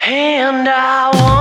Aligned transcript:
And 0.00 0.68
I 0.68 1.10
wanted 1.12 1.37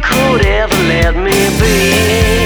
could 0.00 0.44
ever 0.44 0.74
let 0.88 1.16
me 1.16 1.32
be. 1.60 2.43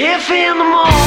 If 0.00 0.30
in 0.30 0.58
the 0.58 0.62
morning 0.62 0.97